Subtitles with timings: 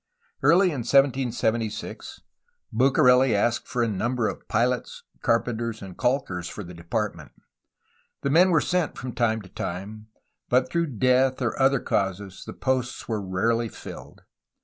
[0.41, 2.21] Early in 1776
[2.73, 7.33] Bucareli asked for a number of pilots, carpenters, and caulkers for the Department.
[8.23, 10.07] The men were sent from time to time,
[10.49, 14.23] but through death or other causes the posts were rarely filled.